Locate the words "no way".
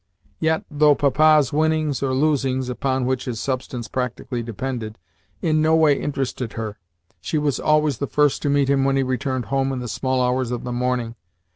5.61-5.93